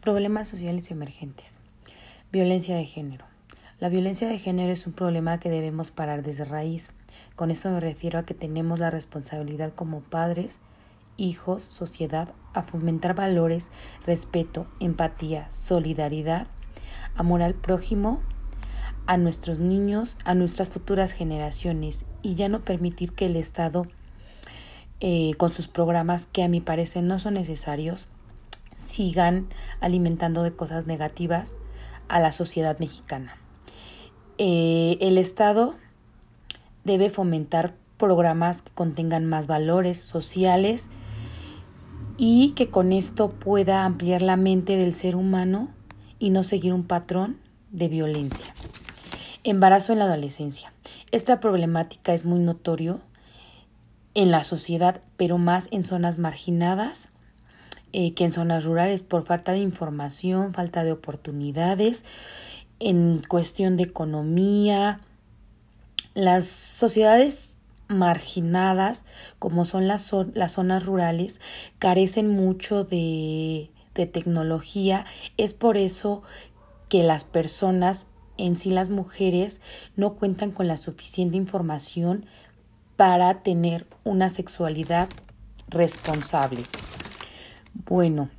Problemas 0.00 0.48
sociales 0.48 0.90
emergentes. 0.90 1.58
Violencia 2.32 2.74
de 2.74 2.86
género. 2.86 3.26
La 3.80 3.90
violencia 3.90 4.28
de 4.28 4.38
género 4.38 4.72
es 4.72 4.86
un 4.86 4.94
problema 4.94 5.38
que 5.38 5.50
debemos 5.50 5.90
parar 5.90 6.22
desde 6.22 6.46
raíz. 6.46 6.94
Con 7.36 7.50
esto 7.50 7.70
me 7.70 7.80
refiero 7.80 8.18
a 8.18 8.22
que 8.22 8.32
tenemos 8.32 8.78
la 8.78 8.88
responsabilidad 8.88 9.74
como 9.74 10.00
padres, 10.00 10.58
hijos, 11.18 11.62
sociedad, 11.64 12.32
a 12.54 12.62
fomentar 12.62 13.14
valores, 13.14 13.70
respeto, 14.06 14.66
empatía, 14.80 15.52
solidaridad, 15.52 16.46
amor 17.14 17.42
al 17.42 17.52
prójimo, 17.52 18.22
a 19.04 19.18
nuestros 19.18 19.58
niños, 19.58 20.16
a 20.24 20.34
nuestras 20.34 20.70
futuras 20.70 21.12
generaciones 21.12 22.06
y 22.22 22.36
ya 22.36 22.48
no 22.48 22.64
permitir 22.64 23.12
que 23.12 23.26
el 23.26 23.36
Estado, 23.36 23.86
eh, 25.00 25.32
con 25.36 25.52
sus 25.52 25.68
programas 25.68 26.24
que 26.24 26.42
a 26.42 26.48
mi 26.48 26.62
parecer 26.62 27.02
no 27.02 27.18
son 27.18 27.34
necesarios, 27.34 28.08
sigan 28.72 29.48
alimentando 29.80 30.42
de 30.42 30.54
cosas 30.54 30.86
negativas 30.86 31.58
a 32.08 32.20
la 32.20 32.32
sociedad 32.32 32.78
mexicana. 32.78 33.36
Eh, 34.38 34.98
el 35.00 35.18
Estado 35.18 35.74
debe 36.84 37.10
fomentar 37.10 37.74
programas 37.98 38.62
que 38.62 38.72
contengan 38.72 39.26
más 39.26 39.46
valores 39.46 40.00
sociales 40.00 40.88
y 42.16 42.52
que 42.52 42.70
con 42.70 42.92
esto 42.92 43.30
pueda 43.30 43.84
ampliar 43.84 44.22
la 44.22 44.36
mente 44.36 44.76
del 44.76 44.94
ser 44.94 45.16
humano 45.16 45.70
y 46.18 46.30
no 46.30 46.42
seguir 46.42 46.72
un 46.72 46.84
patrón 46.84 47.38
de 47.70 47.88
violencia. 47.88 48.54
Embarazo 49.44 49.92
en 49.92 50.00
la 50.00 50.06
adolescencia. 50.06 50.72
Esta 51.12 51.40
problemática 51.40 52.12
es 52.12 52.24
muy 52.24 52.40
notorio 52.40 53.00
en 54.14 54.30
la 54.30 54.44
sociedad, 54.44 55.02
pero 55.16 55.38
más 55.38 55.68
en 55.70 55.84
zonas 55.84 56.18
marginadas 56.18 57.08
eh, 57.92 58.14
que 58.14 58.24
en 58.24 58.32
zonas 58.32 58.64
rurales 58.64 59.02
por 59.02 59.22
falta 59.24 59.52
de 59.52 59.58
información, 59.58 60.54
falta 60.54 60.84
de 60.84 60.92
oportunidades, 60.92 62.04
en 62.78 63.22
cuestión 63.28 63.76
de 63.76 63.84
economía. 63.84 65.00
Las 66.14 66.46
sociedades 66.46 67.56
marginadas, 67.88 69.04
como 69.38 69.64
son 69.64 69.88
las, 69.88 70.02
zonas 70.02 70.86
rurales, 70.86 71.40
carecen 71.78 72.28
mucho 72.28 72.84
de 72.84 73.70
tecnología. 73.94 75.04
Es 75.36 75.52
por 75.52 75.76
eso 75.76 76.22
que 76.88 77.02
las 77.02 77.24
personas, 77.24 78.06
en 78.36 78.56
sí 78.56 78.70
las 78.70 78.88
mujeres, 78.88 79.60
no 79.96 80.14
cuentan 80.14 80.50
con 80.50 80.66
la 80.68 80.76
suficiente 80.76 81.36
información 81.36 82.26
para 82.96 83.42
tener 83.42 83.86
una 84.04 84.28
sexualidad 84.28 85.08
responsable. 85.68 86.64
Bueno, 87.74 88.30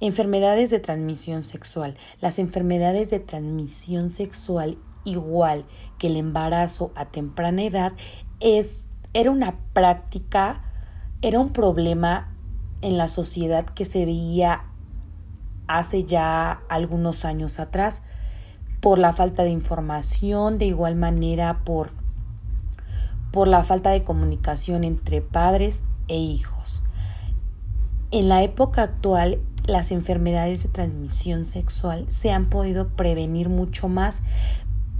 enfermedades 0.00 0.70
de 0.70 0.80
transmisión 0.80 1.44
sexual. 1.44 1.96
Las 2.20 2.38
enfermedades 2.38 3.10
de 3.10 3.20
transmisión 3.20 4.12
sexual, 4.12 4.78
igual 5.04 5.64
que 5.98 6.08
el 6.08 6.16
embarazo 6.16 6.92
a 6.94 7.06
temprana 7.06 7.62
edad, 7.62 7.92
es, 8.40 8.86
era 9.14 9.30
una 9.30 9.58
práctica, 9.72 10.62
era 11.22 11.40
un 11.40 11.52
problema 11.52 12.34
en 12.82 12.98
la 12.98 13.08
sociedad 13.08 13.64
que 13.64 13.84
se 13.84 14.04
veía 14.04 14.64
hace 15.66 16.04
ya 16.04 16.62
algunos 16.68 17.24
años 17.24 17.58
atrás 17.58 18.02
por 18.80 18.98
la 18.98 19.12
falta 19.12 19.44
de 19.44 19.50
información, 19.50 20.58
de 20.58 20.66
igual 20.66 20.96
manera 20.96 21.62
por, 21.64 21.92
por 23.30 23.46
la 23.46 23.62
falta 23.62 23.90
de 23.90 24.02
comunicación 24.02 24.82
entre 24.82 25.22
padres 25.22 25.84
e 26.08 26.18
hijos. 26.18 26.81
En 28.12 28.28
la 28.28 28.42
época 28.42 28.82
actual, 28.82 29.38
las 29.64 29.90
enfermedades 29.90 30.62
de 30.62 30.68
transmisión 30.68 31.46
sexual 31.46 32.04
se 32.10 32.30
han 32.30 32.50
podido 32.50 32.88
prevenir 32.88 33.48
mucho 33.48 33.88
más, 33.88 34.22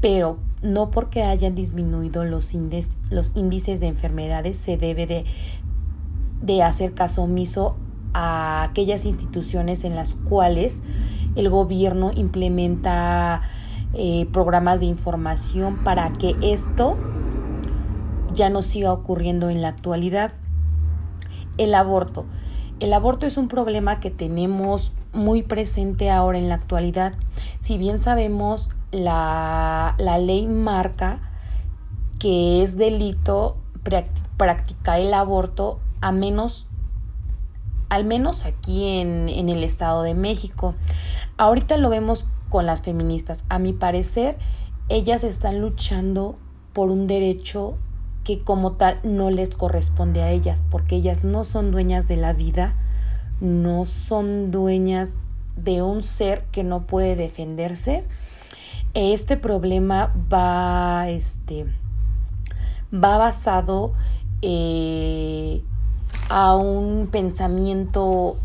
pero 0.01 0.39
no 0.63 0.91
porque 0.91 1.23
hayan 1.23 1.55
disminuido 1.55 2.25
los, 2.25 2.55
índices 2.55 3.81
de 3.81 3.87
enfermedades 3.87 4.57
se 4.57 4.79
debe 4.79 5.07
de, 5.07 5.27
de 6.41 6.63
hacer 6.63 6.95
caso 6.95 7.25
omiso 7.25 7.77
a 8.15 8.63
aquellas 8.63 9.05
instituciones 9.05 9.85
en 9.85 9.95
las 9.95 10.15
cuales 10.15 10.83
el 11.37 11.51
gobierno 11.51 12.13
implementa 12.15 13.43
eh, 13.93 14.27
programas 14.33 14.81
de 14.81 14.87
información 14.87 15.85
para 15.85 16.15
que 16.15 16.35
esto 16.43 16.97
ya 18.33 18.49
no 18.49 18.63
siga 18.63 18.91
ocurriendo 18.91 19.51
en 19.51 19.61
la 19.61 19.69
actualidad. 19.69 20.33
El 21.59 21.75
aborto. 21.75 22.25
El 22.83 22.93
aborto 22.95 23.27
es 23.27 23.37
un 23.37 23.47
problema 23.47 24.01
que 24.01 24.11
tenemos 24.11 24.93
muy 25.13 25.45
presente 25.45 26.11
ahora 26.11 26.39
en 26.39 26.49
la 26.49 26.57
actualidad. 26.57 27.13
Si 27.61 27.79
bien 27.79 28.01
sabemos, 28.01 28.71
la, 28.91 29.95
la 29.99 30.19
ley 30.19 30.49
marca 30.49 31.21
que 32.19 32.65
es 32.65 32.77
delito 32.77 33.57
practicar 34.37 34.99
el 34.99 35.15
aborto 35.15 35.79
a 36.01 36.11
menos 36.11 36.67
al 37.89 38.05
menos 38.05 38.45
aquí 38.47 38.99
en, 38.99 39.29
en, 39.29 39.49
el 39.49 39.63
Estado 39.63 40.03
de 40.03 40.15
México. 40.15 40.75
Ahorita 41.37 41.77
lo 41.77 41.89
vemos 41.89 42.27
con 42.49 42.67
las 42.67 42.83
feministas. 42.83 43.45
A 43.49 43.61
mi 43.61 43.73
parecer, 43.73 44.39
ellas 44.89 45.23
están 45.23 45.61
luchando 45.61 46.37
por 46.73 46.91
un 46.91 47.07
derecho 47.07 47.77
que 48.25 48.41
como 48.43 48.73
tal 48.73 48.99
no 49.03 49.31
les 49.31 49.55
corresponde 49.55 50.23
a 50.23 50.31
ellas, 50.31 50.63
porque 50.71 50.97
ellas 50.97 51.25
no 51.25 51.45
son 51.45 51.71
dueñas 51.71 52.09
de 52.09 52.17
la 52.17 52.33
vida, 52.33 52.75
no 53.41 53.85
son 53.85 54.51
dueñas 54.51 55.19
de 55.57 55.83
un 55.83 56.03
ser 56.03 56.45
que 56.53 56.65
no 56.65 56.83
puede 56.83 57.17
defenderse. 57.17 58.05
Este 58.95 59.37
problema 59.37 60.13
va, 60.33 61.09
este, 61.09 61.67
va 62.93 63.17
basado 63.17 63.93
eh, 64.43 65.63
a 66.29 66.55
un 66.57 67.09
pensamiento 67.11 68.37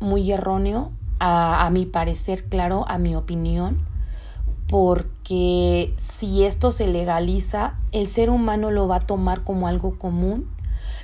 muy 0.00 0.30
erróneo, 0.32 0.90
a, 1.18 1.66
a 1.66 1.70
mi 1.70 1.86
parecer, 1.86 2.44
claro, 2.44 2.84
a 2.88 2.98
mi 2.98 3.14
opinión, 3.14 3.78
porque 4.70 5.92
si 5.96 6.44
esto 6.44 6.70
se 6.70 6.86
legaliza, 6.86 7.74
el 7.90 8.06
ser 8.06 8.30
humano 8.30 8.70
lo 8.70 8.86
va 8.86 8.96
a 8.96 9.00
tomar 9.00 9.42
como 9.42 9.66
algo 9.66 9.98
común, 9.98 10.48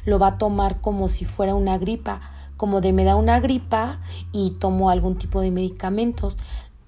lo 0.05 0.21
va 0.21 0.29
a 0.29 0.39
tomar 0.39 0.81
como 0.81 1.09
si 1.09 1.25
fuera 1.25 1.57
una 1.57 1.77
gripa, 1.77 2.21
como 2.57 2.81
de 2.81 2.93
me 2.93 3.03
da 3.03 3.17
una 3.17 3.41
gripa 3.41 3.99
y 4.31 4.53
tomo 4.53 4.89
algún 4.89 5.19
tipo 5.19 5.41
de 5.41 5.51
medicamentos. 5.51 6.37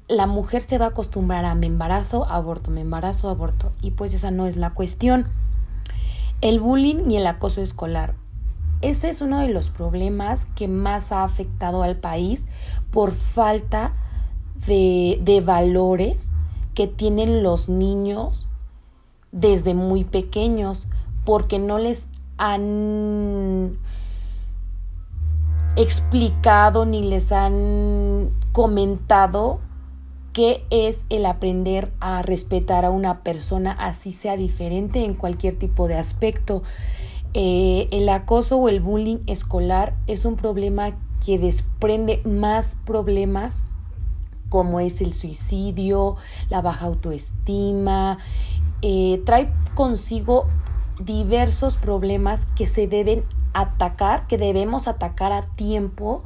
La 0.06 0.28
mujer 0.28 0.62
se 0.62 0.78
va 0.78 0.86
a 0.86 0.88
acostumbrar 0.90 1.44
a 1.44 1.56
me 1.56 1.66
embarazo, 1.66 2.26
aborto, 2.26 2.70
me 2.70 2.82
embarazo, 2.82 3.28
aborto. 3.28 3.72
Y 3.82 3.90
pues 3.90 4.14
esa 4.14 4.30
no 4.30 4.46
es 4.46 4.56
la 4.56 4.70
cuestión. 4.70 5.26
El 6.40 6.60
bullying 6.60 7.10
y 7.10 7.16
el 7.16 7.26
acoso 7.26 7.60
escolar. 7.60 8.14
Ese 8.82 9.08
es 9.08 9.20
uno 9.20 9.40
de 9.40 9.48
los 9.48 9.70
problemas 9.70 10.46
que 10.54 10.68
más 10.68 11.10
ha 11.10 11.24
afectado 11.24 11.82
al 11.82 11.96
país 11.96 12.46
por 12.92 13.10
falta 13.10 13.94
de, 14.64 15.18
de 15.22 15.40
valores 15.40 16.30
que 16.78 16.86
tienen 16.86 17.42
los 17.42 17.68
niños 17.68 18.48
desde 19.32 19.74
muy 19.74 20.04
pequeños 20.04 20.86
porque 21.24 21.58
no 21.58 21.76
les 21.76 22.06
han 22.36 23.76
explicado 25.74 26.86
ni 26.86 27.02
les 27.02 27.32
han 27.32 28.30
comentado 28.52 29.58
qué 30.32 30.64
es 30.70 31.04
el 31.08 31.26
aprender 31.26 31.90
a 31.98 32.22
respetar 32.22 32.84
a 32.84 32.90
una 32.90 33.24
persona 33.24 33.72
así 33.72 34.12
sea 34.12 34.36
diferente 34.36 35.04
en 35.04 35.14
cualquier 35.14 35.58
tipo 35.58 35.88
de 35.88 35.96
aspecto. 35.96 36.62
Eh, 37.34 37.88
el 37.90 38.08
acoso 38.08 38.56
o 38.56 38.68
el 38.68 38.78
bullying 38.78 39.18
escolar 39.26 39.96
es 40.06 40.24
un 40.24 40.36
problema 40.36 40.96
que 41.26 41.40
desprende 41.40 42.22
más 42.24 42.76
problemas 42.86 43.64
como 44.48 44.80
es 44.80 45.00
el 45.00 45.12
suicidio, 45.12 46.16
la 46.50 46.60
baja 46.62 46.86
autoestima, 46.86 48.18
eh, 48.82 49.22
trae 49.24 49.52
consigo 49.74 50.48
diversos 51.00 51.76
problemas 51.76 52.46
que 52.56 52.66
se 52.66 52.86
deben 52.86 53.24
atacar, 53.52 54.26
que 54.26 54.38
debemos 54.38 54.88
atacar 54.88 55.32
a 55.32 55.42
tiempo. 55.56 56.22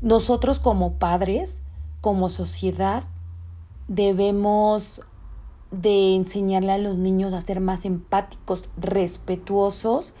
Nosotros 0.00 0.60
como 0.60 0.94
padres, 0.94 1.62
como 2.00 2.28
sociedad, 2.28 3.04
debemos 3.88 5.02
de 5.70 6.14
enseñarle 6.14 6.72
a 6.72 6.78
los 6.78 6.96
niños 6.96 7.32
a 7.34 7.40
ser 7.40 7.60
más 7.60 7.84
empáticos, 7.84 8.68
respetuosos 8.76 10.14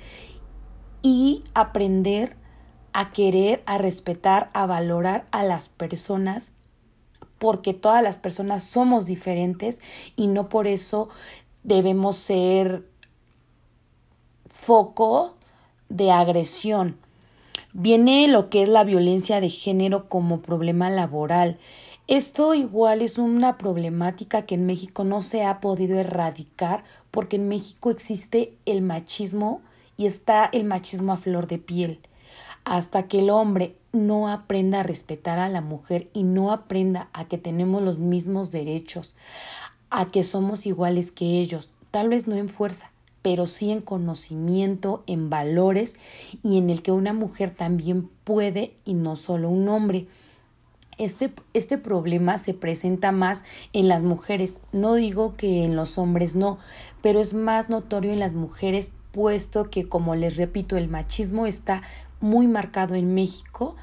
y 1.02 1.44
aprender 1.54 2.36
a 2.92 3.12
querer, 3.12 3.62
a 3.66 3.78
respetar, 3.78 4.50
a 4.52 4.66
valorar 4.66 5.26
a 5.30 5.44
las 5.44 5.68
personas 5.68 6.52
porque 7.38 7.74
todas 7.74 8.02
las 8.02 8.18
personas 8.18 8.64
somos 8.64 9.06
diferentes 9.06 9.80
y 10.16 10.26
no 10.26 10.48
por 10.48 10.66
eso 10.66 11.08
debemos 11.62 12.16
ser 12.16 12.84
foco 14.48 15.36
de 15.88 16.10
agresión. 16.10 16.96
Viene 17.72 18.28
lo 18.28 18.50
que 18.50 18.62
es 18.62 18.68
la 18.68 18.84
violencia 18.84 19.40
de 19.40 19.50
género 19.50 20.08
como 20.08 20.40
problema 20.40 20.90
laboral. 20.90 21.58
Esto 22.06 22.54
igual 22.54 23.02
es 23.02 23.18
una 23.18 23.58
problemática 23.58 24.46
que 24.46 24.54
en 24.54 24.66
México 24.66 25.04
no 25.04 25.22
se 25.22 25.44
ha 25.44 25.60
podido 25.60 25.98
erradicar 25.98 26.82
porque 27.10 27.36
en 27.36 27.48
México 27.48 27.90
existe 27.90 28.56
el 28.64 28.82
machismo 28.82 29.60
y 29.96 30.06
está 30.06 30.48
el 30.52 30.64
machismo 30.64 31.12
a 31.12 31.18
flor 31.18 31.46
de 31.46 31.58
piel. 31.58 32.00
Hasta 32.68 33.04
que 33.04 33.20
el 33.20 33.30
hombre 33.30 33.76
no 33.92 34.28
aprenda 34.28 34.80
a 34.80 34.82
respetar 34.82 35.38
a 35.38 35.48
la 35.48 35.62
mujer 35.62 36.10
y 36.12 36.22
no 36.22 36.52
aprenda 36.52 37.08
a 37.14 37.24
que 37.24 37.38
tenemos 37.38 37.82
los 37.82 37.98
mismos 37.98 38.50
derechos, 38.50 39.14
a 39.88 40.08
que 40.08 40.22
somos 40.22 40.66
iguales 40.66 41.10
que 41.10 41.40
ellos, 41.40 41.70
tal 41.90 42.10
vez 42.10 42.26
no 42.26 42.36
en 42.36 42.50
fuerza, 42.50 42.90
pero 43.22 43.46
sí 43.46 43.70
en 43.70 43.80
conocimiento, 43.80 45.02
en 45.06 45.30
valores 45.30 45.96
y 46.42 46.58
en 46.58 46.68
el 46.68 46.82
que 46.82 46.92
una 46.92 47.14
mujer 47.14 47.54
también 47.54 48.10
puede 48.24 48.74
y 48.84 48.92
no 48.92 49.16
solo 49.16 49.48
un 49.48 49.66
hombre. 49.70 50.06
Este, 50.98 51.32
este, 51.54 51.78
problema 51.78 52.36
se 52.36 52.52
presenta 52.52 53.12
más 53.12 53.44
en 53.72 53.88
las 53.88 54.02
mujeres. 54.02 54.60
No 54.72 54.92
digo 54.94 55.36
que 55.36 55.64
en 55.64 55.74
los 55.74 55.96
hombres 55.96 56.34
no, 56.34 56.58
pero 57.00 57.18
es 57.18 57.32
más 57.32 57.70
notorio 57.70 58.12
en 58.12 58.18
las 58.18 58.34
mujeres, 58.34 58.90
puesto 59.12 59.70
que, 59.70 59.88
como 59.88 60.16
les 60.16 60.36
repito, 60.36 60.76
el 60.76 60.88
machismo 60.88 61.46
está 61.46 61.82
muy 62.20 62.46
marcado 62.46 62.94
en 62.94 63.14
México. 63.14 63.76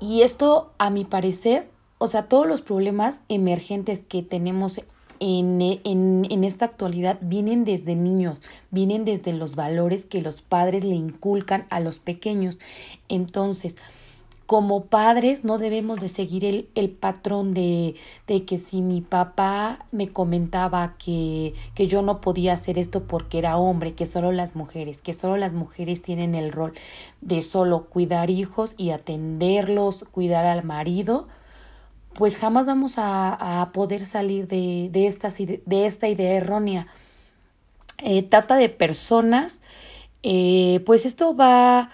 Y 0.00 0.22
esto, 0.22 0.72
a 0.78 0.90
mi 0.90 1.04
parecer, 1.04 1.68
o 1.98 2.06
sea, 2.06 2.28
todos 2.28 2.46
los 2.46 2.62
problemas 2.62 3.24
emergentes 3.28 4.00
que 4.00 4.22
tenemos 4.22 4.80
en, 5.20 5.60
en, 5.60 6.26
en, 6.30 6.44
esta 6.44 6.64
actualidad 6.64 7.18
vienen 7.20 7.64
desde 7.64 7.96
niños, 7.96 8.38
vienen 8.70 9.04
desde 9.04 9.32
los 9.32 9.56
valores 9.56 10.06
que 10.06 10.22
los 10.22 10.42
padres 10.42 10.84
le 10.84 10.94
inculcan 10.94 11.66
a 11.70 11.80
los 11.80 11.98
pequeños. 11.98 12.58
Entonces, 13.08 13.76
como 14.48 14.86
padres 14.86 15.44
no 15.44 15.58
debemos 15.58 16.00
de 16.00 16.08
seguir 16.08 16.42
el, 16.46 16.70
el 16.74 16.88
patrón 16.88 17.52
de, 17.52 17.96
de, 18.26 18.46
que 18.46 18.56
si 18.56 18.80
mi 18.80 19.02
papá 19.02 19.84
me 19.92 20.08
comentaba 20.08 20.94
que, 20.96 21.52
que 21.74 21.86
yo 21.86 22.00
no 22.00 22.22
podía 22.22 22.54
hacer 22.54 22.78
esto 22.78 23.02
porque 23.02 23.36
era 23.36 23.58
hombre, 23.58 23.92
que 23.92 24.06
solo 24.06 24.32
las 24.32 24.56
mujeres, 24.56 25.02
que 25.02 25.12
solo 25.12 25.36
las 25.36 25.52
mujeres 25.52 26.00
tienen 26.00 26.34
el 26.34 26.50
rol 26.50 26.72
de 27.20 27.42
solo 27.42 27.90
cuidar 27.90 28.30
hijos 28.30 28.74
y 28.78 28.88
atenderlos, 28.88 30.06
cuidar 30.10 30.46
al 30.46 30.64
marido, 30.64 31.28
pues 32.14 32.38
jamás 32.38 32.64
vamos 32.64 32.96
a, 32.96 33.60
a 33.60 33.70
poder 33.72 34.06
salir 34.06 34.48
de, 34.48 34.88
de, 34.90 35.08
esta, 35.08 35.28
de 35.28 35.86
esta 35.86 36.08
idea 36.08 36.32
errónea. 36.32 36.86
Eh, 37.98 38.22
trata 38.22 38.56
de 38.56 38.70
personas, 38.70 39.60
eh, 40.22 40.82
pues 40.86 41.04
esto 41.04 41.36
va 41.36 41.90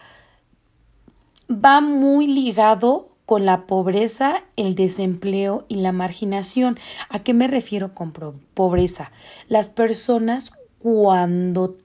va 1.50 1.80
muy 1.80 2.26
ligado 2.26 3.10
con 3.26 3.46
la 3.46 3.66
pobreza, 3.66 4.44
el 4.56 4.74
desempleo 4.74 5.64
y 5.68 5.76
la 5.76 5.92
marginación. 5.92 6.78
¿A 7.08 7.20
qué 7.20 7.34
me 7.34 7.48
refiero 7.48 7.94
con 7.94 8.12
pobreza? 8.54 9.12
Las 9.48 9.68
personas 9.68 10.52
cuando 10.78 11.76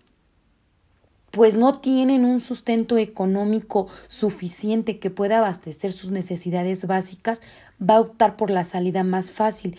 pues 1.32 1.56
no 1.56 1.80
tienen 1.80 2.26
un 2.26 2.40
sustento 2.40 2.98
económico 2.98 3.88
suficiente 4.08 5.00
que 5.00 5.12
pueda 5.12 5.38
abastecer 5.38 5.92
sus 5.92 6.12
necesidades 6.12 6.88
básicas, 6.88 7.42
va 7.82 7.96
a 7.98 8.02
optar 8.02 8.36
por 8.36 8.50
la 8.50 8.64
salida 8.64 9.04
más 9.04 9.32
fácil, 9.32 9.78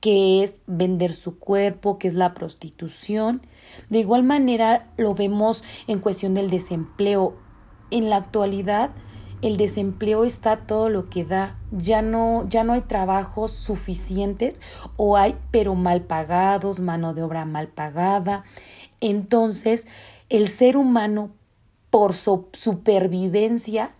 que 0.00 0.44
es 0.44 0.60
vender 0.66 1.14
su 1.14 1.38
cuerpo, 1.38 1.98
que 1.98 2.08
es 2.08 2.14
la 2.14 2.32
prostitución. 2.32 3.42
De 3.90 3.98
igual 3.98 4.22
manera 4.22 4.92
lo 4.96 5.14
vemos 5.14 5.64
en 5.86 5.98
cuestión 5.98 6.34
del 6.34 6.48
desempleo. 6.48 7.36
En 7.90 8.08
la 8.08 8.16
actualidad, 8.16 8.90
el 9.44 9.58
desempleo 9.58 10.24
está 10.24 10.56
todo 10.56 10.88
lo 10.88 11.10
que 11.10 11.22
da, 11.22 11.58
ya 11.70 12.00
no, 12.00 12.48
ya 12.48 12.64
no 12.64 12.72
hay 12.72 12.80
trabajos 12.80 13.50
suficientes 13.52 14.58
o 14.96 15.18
hay 15.18 15.36
pero 15.50 15.74
mal 15.74 16.00
pagados, 16.00 16.80
mano 16.80 17.12
de 17.12 17.22
obra 17.22 17.44
mal 17.44 17.68
pagada. 17.68 18.42
Entonces, 19.02 19.86
el 20.30 20.48
ser 20.48 20.78
humano 20.78 21.30
por 21.90 22.14
su 22.14 22.48
supervivencia 22.54 23.92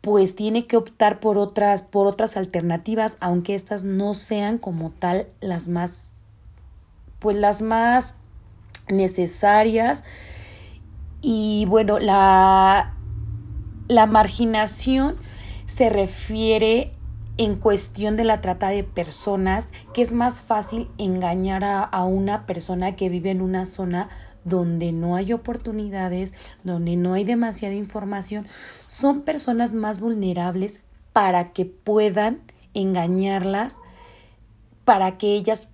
pues 0.00 0.34
tiene 0.34 0.66
que 0.66 0.78
optar 0.78 1.20
por 1.20 1.36
otras 1.36 1.82
por 1.82 2.06
otras 2.06 2.38
alternativas, 2.38 3.18
aunque 3.20 3.54
estas 3.54 3.84
no 3.84 4.14
sean 4.14 4.56
como 4.56 4.92
tal 4.92 5.26
las 5.42 5.68
más 5.68 6.14
pues 7.18 7.36
las 7.36 7.60
más 7.60 8.14
necesarias. 8.88 10.04
Y 11.20 11.66
bueno, 11.68 11.98
la 11.98 12.96
la 13.92 14.06
marginación 14.06 15.16
se 15.66 15.90
refiere 15.90 16.92
en 17.36 17.54
cuestión 17.56 18.16
de 18.16 18.24
la 18.24 18.40
trata 18.40 18.68
de 18.68 18.84
personas, 18.84 19.68
que 19.94 20.02
es 20.02 20.12
más 20.12 20.42
fácil 20.42 20.88
engañar 20.98 21.64
a, 21.64 22.04
una 22.04 22.46
persona 22.46 22.96
que 22.96 23.08
vive 23.08 23.30
en 23.30 23.40
una 23.40 23.66
zona 23.66 24.08
donde 24.44 24.92
no 24.92 25.14
hay 25.14 25.32
oportunidades, 25.32 26.34
donde 26.64 26.96
no 26.96 27.14
hay 27.14 27.24
demasiada 27.24 27.74
información, 27.74 28.46
son 28.86 29.22
personas 29.22 29.72
más 29.72 30.00
vulnerables 30.00 30.80
para 31.12 31.52
que 31.52 31.64
puedan 31.64 32.40
engañarlas, 32.74 33.78
para 34.84 35.16
que 35.16 35.34
ellas, 35.34 35.68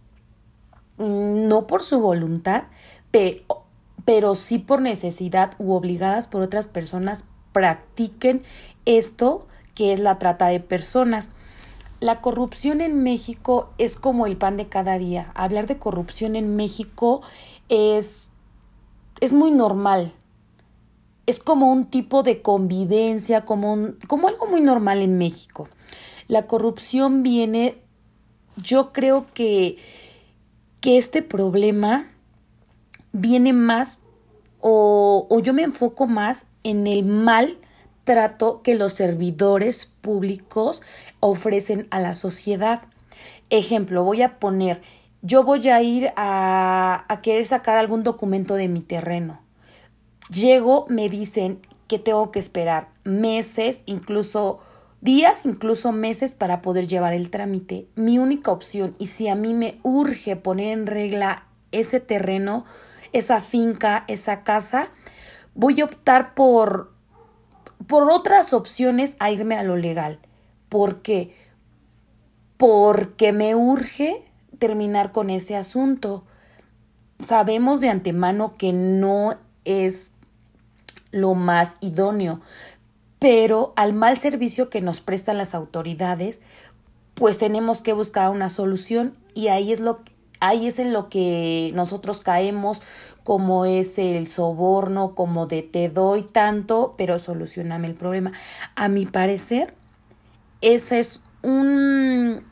no 0.98 1.66
por 1.66 1.82
su 1.82 2.00
voluntad, 2.00 2.64
pero, 3.10 3.64
pero 4.04 4.34
sí 4.34 4.58
por 4.58 4.82
necesidad 4.82 5.52
u 5.58 5.72
obligadas 5.72 6.26
por 6.26 6.42
otras 6.42 6.66
personas, 6.66 7.24
practiquen 7.52 8.42
esto 8.84 9.46
que 9.74 9.92
es 9.92 10.00
la 10.00 10.18
trata 10.18 10.48
de 10.48 10.58
personas. 10.58 11.30
La 12.00 12.20
corrupción 12.20 12.80
en 12.80 13.04
México 13.04 13.70
es 13.78 13.94
como 13.94 14.26
el 14.26 14.36
pan 14.36 14.56
de 14.56 14.66
cada 14.66 14.98
día. 14.98 15.30
Hablar 15.34 15.68
de 15.68 15.78
corrupción 15.78 16.34
en 16.34 16.56
México 16.56 17.22
es, 17.68 18.30
es 19.20 19.32
muy 19.32 19.52
normal. 19.52 20.12
Es 21.26 21.38
como 21.38 21.70
un 21.70 21.84
tipo 21.84 22.24
de 22.24 22.42
convivencia, 22.42 23.44
como, 23.44 23.92
como 24.08 24.26
algo 24.26 24.46
muy 24.46 24.60
normal 24.60 25.00
en 25.00 25.16
México. 25.16 25.68
La 26.26 26.46
corrupción 26.48 27.22
viene, 27.22 27.78
yo 28.56 28.92
creo 28.92 29.26
que, 29.32 29.76
que 30.80 30.98
este 30.98 31.22
problema 31.22 32.08
viene 33.12 33.52
más 33.52 34.02
o, 34.60 35.26
o 35.30 35.40
yo 35.40 35.52
me 35.52 35.62
enfoco 35.62 36.06
más 36.06 36.46
en 36.64 36.86
el 36.86 37.04
mal 37.04 37.58
trato 38.04 38.62
que 38.62 38.74
los 38.74 38.94
servidores 38.94 39.86
públicos 40.00 40.82
ofrecen 41.20 41.86
a 41.90 42.00
la 42.00 42.14
sociedad. 42.14 42.82
Ejemplo, 43.50 44.04
voy 44.04 44.22
a 44.22 44.38
poner, 44.38 44.80
yo 45.22 45.44
voy 45.44 45.68
a 45.68 45.82
ir 45.82 46.12
a, 46.16 47.04
a 47.08 47.20
querer 47.20 47.44
sacar 47.44 47.76
algún 47.76 48.04
documento 48.04 48.54
de 48.54 48.68
mi 48.68 48.80
terreno. 48.80 49.40
Llego, 50.30 50.86
me 50.88 51.08
dicen 51.08 51.60
que 51.86 51.98
tengo 51.98 52.30
que 52.30 52.38
esperar 52.38 52.88
meses, 53.04 53.82
incluso 53.86 54.60
días, 55.00 55.46
incluso 55.46 55.92
meses 55.92 56.34
para 56.34 56.60
poder 56.60 56.86
llevar 56.86 57.14
el 57.14 57.30
trámite. 57.30 57.86
Mi 57.94 58.18
única 58.18 58.52
opción, 58.52 58.94
y 58.98 59.08
si 59.08 59.28
a 59.28 59.34
mí 59.34 59.54
me 59.54 59.78
urge 59.82 60.36
poner 60.36 60.78
en 60.78 60.86
regla 60.86 61.46
ese 61.72 62.00
terreno, 62.00 62.64
esa 63.12 63.40
finca, 63.40 64.04
esa 64.08 64.42
casa, 64.42 64.88
voy 65.54 65.80
a 65.80 65.84
optar 65.84 66.34
por, 66.34 66.92
por 67.86 68.10
otras 68.10 68.52
opciones 68.52 69.16
a 69.18 69.30
irme 69.30 69.56
a 69.56 69.62
lo 69.62 69.76
legal. 69.76 70.18
¿Por 70.68 71.02
qué? 71.02 71.34
Porque 72.56 73.32
me 73.32 73.54
urge 73.54 74.22
terminar 74.58 75.12
con 75.12 75.30
ese 75.30 75.56
asunto. 75.56 76.24
Sabemos 77.20 77.80
de 77.80 77.88
antemano 77.88 78.56
que 78.56 78.72
no 78.72 79.36
es 79.64 80.12
lo 81.10 81.34
más 81.34 81.76
idóneo, 81.80 82.40
pero 83.18 83.72
al 83.76 83.92
mal 83.92 84.18
servicio 84.18 84.70
que 84.70 84.80
nos 84.80 85.00
prestan 85.00 85.38
las 85.38 85.54
autoridades, 85.54 86.40
pues 87.14 87.38
tenemos 87.38 87.82
que 87.82 87.92
buscar 87.92 88.30
una 88.30 88.50
solución 88.50 89.16
y 89.34 89.48
ahí 89.48 89.72
es 89.72 89.80
lo 89.80 90.02
ahí 90.40 90.66
es 90.66 90.78
en 90.78 90.92
lo 90.92 91.08
que 91.08 91.72
nosotros 91.74 92.20
caemos 92.20 92.82
como 93.24 93.66
es 93.66 93.98
el 93.98 94.26
soborno, 94.26 95.14
como 95.14 95.46
de 95.46 95.62
te 95.62 95.90
doy 95.90 96.22
tanto, 96.22 96.94
pero 96.96 97.18
solucioname 97.18 97.86
el 97.86 97.94
problema. 97.94 98.32
A 98.74 98.88
mi 98.88 99.04
parecer, 99.04 99.74
ese 100.62 100.98
es 100.98 101.20
un, 101.42 102.42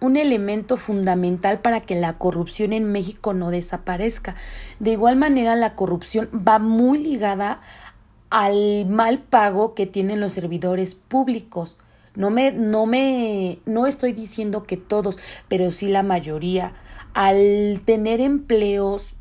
un 0.00 0.16
elemento 0.16 0.76
fundamental 0.76 1.60
para 1.60 1.80
que 1.80 1.96
la 1.96 2.18
corrupción 2.18 2.72
en 2.72 2.90
México 2.92 3.34
no 3.34 3.50
desaparezca. 3.50 4.36
De 4.78 4.92
igual 4.92 5.16
manera, 5.16 5.56
la 5.56 5.74
corrupción 5.74 6.28
va 6.32 6.58
muy 6.58 6.98
ligada 6.98 7.60
al 8.30 8.86
mal 8.86 9.18
pago 9.18 9.74
que 9.74 9.86
tienen 9.86 10.20
los 10.20 10.32
servidores 10.32 10.94
públicos. 10.94 11.78
No 12.14 12.30
me, 12.30 12.52
no 12.52 12.86
me, 12.86 13.58
no 13.66 13.86
estoy 13.86 14.12
diciendo 14.12 14.64
que 14.64 14.76
todos, 14.76 15.18
pero 15.48 15.70
sí 15.70 15.88
la 15.88 16.02
mayoría. 16.02 16.74
Al 17.14 17.82
tener 17.84 18.20
empleos 18.20 19.16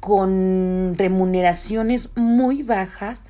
con 0.00 0.94
remuneraciones 0.98 2.08
muy 2.16 2.64
bajas, 2.64 3.26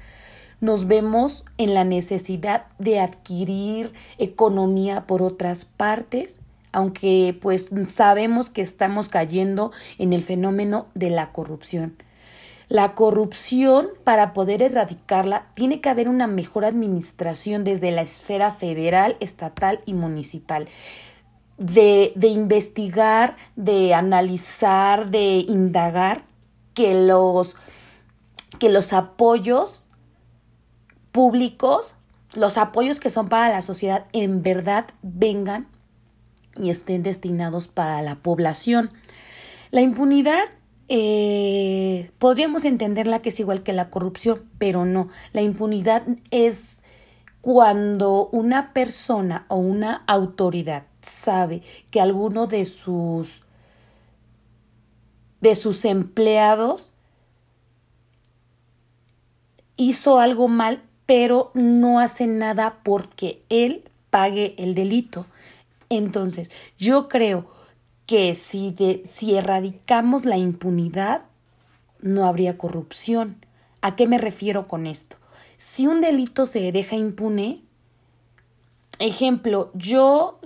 nos 0.60 0.86
vemos 0.86 1.44
en 1.58 1.74
la 1.74 1.84
necesidad 1.84 2.66
de 2.78 3.00
adquirir 3.00 3.92
economía 4.16 5.06
por 5.06 5.20
otras 5.20 5.64
partes, 5.66 6.38
aunque 6.72 7.36
pues 7.38 7.68
sabemos 7.88 8.48
que 8.48 8.62
estamos 8.62 9.08
cayendo 9.08 9.72
en 9.98 10.14
el 10.14 10.22
fenómeno 10.22 10.86
de 10.94 11.10
la 11.10 11.32
corrupción. 11.32 11.96
La 12.68 12.94
corrupción, 12.94 13.88
para 14.04 14.32
poder 14.32 14.62
erradicarla, 14.62 15.48
tiene 15.54 15.82
que 15.82 15.90
haber 15.90 16.08
una 16.08 16.26
mejor 16.26 16.64
administración 16.64 17.64
desde 17.64 17.90
la 17.90 18.00
esfera 18.00 18.52
federal, 18.52 19.18
estatal 19.20 19.80
y 19.84 19.92
municipal. 19.92 20.68
De, 21.62 22.12
de 22.16 22.26
investigar, 22.26 23.36
de 23.54 23.94
analizar, 23.94 25.10
de 25.10 25.44
indagar 25.46 26.24
que 26.74 27.06
los, 27.06 27.56
que 28.58 28.68
los 28.68 28.92
apoyos 28.92 29.84
públicos, 31.12 31.94
los 32.34 32.58
apoyos 32.58 32.98
que 32.98 33.10
son 33.10 33.28
para 33.28 33.48
la 33.48 33.62
sociedad, 33.62 34.06
en 34.12 34.42
verdad 34.42 34.86
vengan 35.02 35.68
y 36.56 36.70
estén 36.70 37.02
destinados 37.02 37.68
para 37.68 38.02
la 38.02 38.16
población. 38.16 38.90
La 39.70 39.80
impunidad 39.80 40.44
eh, 40.88 42.10
podríamos 42.18 42.64
entenderla 42.64 43.22
que 43.22 43.30
es 43.30 43.40
igual 43.40 43.62
que 43.62 43.72
la 43.72 43.88
corrupción, 43.90 44.42
pero 44.58 44.84
no. 44.84 45.08
La 45.32 45.42
impunidad 45.42 46.02
es 46.30 46.82
cuando 47.40 48.28
una 48.32 48.72
persona 48.72 49.46
o 49.48 49.56
una 49.56 50.04
autoridad 50.06 50.84
sabe 51.02 51.62
que 51.90 52.00
alguno 52.00 52.46
de 52.46 52.64
sus 52.64 53.42
de 55.40 55.54
sus 55.56 55.84
empleados 55.84 56.92
hizo 59.76 60.18
algo 60.20 60.46
mal 60.48 60.82
pero 61.06 61.50
no 61.54 62.00
hace 62.00 62.26
nada 62.26 62.78
porque 62.82 63.42
él 63.48 63.84
pague 64.10 64.54
el 64.58 64.74
delito. 64.74 65.26
Entonces, 65.88 66.50
yo 66.78 67.08
creo 67.08 67.46
que 68.06 68.34
si, 68.34 68.70
de, 68.70 69.02
si 69.06 69.34
erradicamos 69.34 70.24
la 70.24 70.36
impunidad, 70.36 71.22
no 72.00 72.24
habría 72.24 72.56
corrupción. 72.56 73.44
¿A 73.80 73.96
qué 73.96 74.06
me 74.06 74.18
refiero 74.18 74.68
con 74.68 74.86
esto? 74.86 75.16
Si 75.58 75.86
un 75.86 76.00
delito 76.00 76.46
se 76.46 76.72
deja 76.72 76.96
impune, 76.96 77.62
ejemplo, 78.98 79.70
yo 79.74 80.40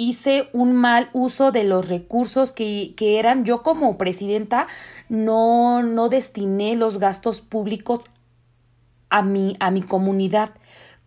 hice 0.00 0.48
un 0.54 0.72
mal 0.72 1.10
uso 1.12 1.52
de 1.52 1.64
los 1.64 1.90
recursos 1.90 2.52
que, 2.52 2.94
que 2.96 3.18
eran, 3.18 3.44
yo 3.44 3.62
como 3.62 3.98
presidenta 3.98 4.66
no, 5.10 5.82
no 5.82 6.08
destiné 6.08 6.74
los 6.74 6.98
gastos 6.98 7.42
públicos 7.42 8.00
a 9.10 9.22
mi, 9.22 9.56
a 9.60 9.70
mi 9.70 9.82
comunidad. 9.82 10.50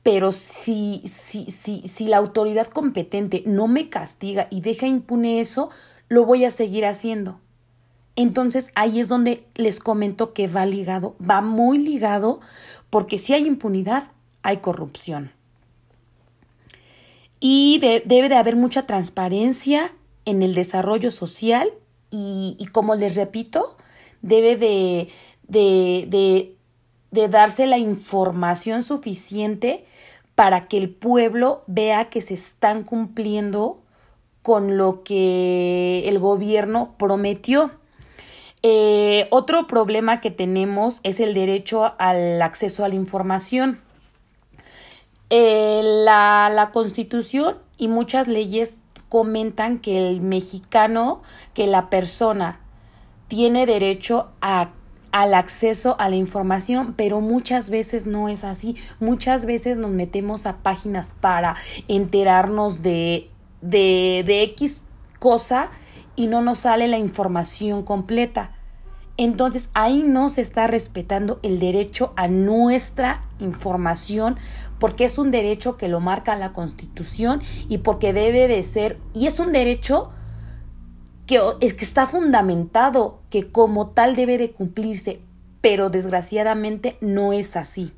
Pero 0.04 0.32
si, 0.32 1.02
si, 1.06 1.50
si, 1.50 1.88
si 1.88 2.06
la 2.06 2.18
autoridad 2.18 2.68
competente 2.68 3.42
no 3.48 3.68
me 3.68 3.90
castiga 3.90 4.46
y 4.52 4.62
deja 4.62 4.86
impune 4.86 5.42
eso, 5.42 5.70
lo 6.08 6.26
voy 6.26 6.46
a 6.46 6.52
seguir 6.52 6.86
haciendo. 6.86 7.40
Entonces 8.16 8.72
ahí 8.76 9.00
es 9.00 9.08
donde 9.08 9.48
les 9.56 9.80
comento 9.80 10.34
que 10.34 10.48
va 10.48 10.68
ligado, 10.68 11.16
va 11.20 11.42
muy 11.42 11.80
ligado, 11.80 12.42
porque 12.92 13.18
si 13.18 13.34
hay 13.34 13.48
impunidad, 13.48 14.12
hay 14.44 14.58
corrupción. 14.58 15.32
Y 17.46 17.80
debe 17.80 18.30
de 18.30 18.36
haber 18.38 18.56
mucha 18.56 18.86
transparencia 18.86 19.94
en 20.24 20.44
el 20.44 20.56
desarrollo 20.56 21.12
social 21.12 21.74
y, 22.10 22.56
y 22.58 22.68
como 22.68 22.96
les 22.96 23.16
repito, 23.18 23.76
debe 24.22 24.56
de, 24.56 25.10
de, 25.50 26.06
de, 26.08 26.56
de 27.12 27.28
darse 27.28 27.68
la 27.68 27.78
información 27.78 28.82
suficiente 28.82 29.84
para 30.36 30.70
que 30.70 30.78
el 30.78 30.90
pueblo 30.90 31.66
vea 31.68 32.10
que 32.10 32.22
se 32.22 32.34
están 32.34 32.86
cumpliendo 32.86 33.82
con 34.42 34.78
lo 34.78 35.04
que 35.04 36.08
el 36.08 36.20
gobierno 36.20 36.96
prometió. 36.98 37.72
Eh, 38.62 39.28
otro 39.32 39.68
problema 39.68 40.22
que 40.22 40.32
tenemos 40.32 41.02
es 41.04 41.20
el 41.20 41.34
derecho 41.34 41.94
al 41.98 42.42
acceso 42.42 42.86
a 42.86 42.88
la 42.88 42.96
información. 42.96 43.82
Eh, 45.36 45.82
la, 45.84 46.52
la 46.54 46.70
constitución 46.70 47.58
y 47.75 47.88
muchas 47.88 48.28
leyes 48.28 48.82
comentan 49.10 49.80
que 49.80 50.08
el 50.08 50.22
mexicano, 50.22 51.24
que 51.56 51.66
la 51.66 51.90
persona 51.90 52.60
tiene 53.30 53.66
derecho 53.66 54.30
a 54.42 54.70
al 55.12 55.34
acceso 55.34 55.96
a 56.00 56.10
la 56.10 56.18
información, 56.18 56.94
pero 56.96 57.20
muchas 57.20 57.72
veces 57.72 58.06
no 58.06 58.30
es 58.30 58.44
así. 58.44 58.75
Muchas 59.00 59.48
veces 59.48 59.78
nos 59.78 59.90
metemos 59.90 60.46
a 60.46 60.58
páginas 60.58 61.10
para 61.20 61.56
enterarnos 61.88 62.84
de, 62.84 63.32
de, 63.62 64.24
de 64.28 64.44
X 64.44 64.84
cosa 65.18 65.72
y 66.16 66.28
no 66.28 66.42
nos 66.42 66.60
sale 66.60 66.88
la 66.88 67.00
información 67.00 67.82
completa. 67.82 68.56
Entonces 69.15 69.70
ahí 69.74 70.03
no 70.03 70.29
se 70.29 70.41
está 70.41 70.65
respetando 70.67 71.39
el 71.43 71.60
derecho 71.60 72.13
a 72.15 72.27
nuestra 72.27 73.22
información 73.39 74.38
porque 74.79 75.05
es 75.05 75.17
un 75.17 75.29
derecho 75.29 75.77
que 75.77 75.88
lo 75.88 76.00
marca 76.00 76.36
la 76.36 76.51
Constitución 76.51 77.41
y 77.70 77.79
porque 77.79 78.12
debe 78.12 78.48
de 78.48 78.63
ser, 78.63 79.00
y 79.13 79.27
es 79.27 79.39
un 79.39 79.51
derecho 79.51 80.12
que, 81.27 81.39
que 81.60 81.86
está 81.86 82.08
fundamentado, 82.08 83.22
que 83.29 83.51
como 83.51 83.88
tal 83.88 84.15
debe 84.15 84.38
de 84.38 84.51
cumplirse, 84.51 85.22
pero 85.62 85.89
desgraciadamente 85.89 86.98
no 87.00 87.34
es 87.34 87.55
así. 87.55 87.93